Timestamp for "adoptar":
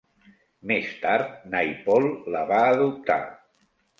2.73-3.21